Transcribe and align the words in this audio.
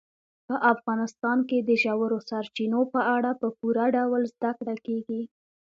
په 0.47 0.55
افغانستان 0.73 1.37
کې 1.49 1.57
د 1.61 1.69
ژورو 1.83 2.17
سرچینو 2.29 2.81
په 2.93 3.01
اړه 3.15 3.31
په 3.41 3.47
پوره 3.57 3.85
ډول 3.97 4.21
زده 4.33 4.51
کړه 4.59 4.75
کېږي. 4.85 5.21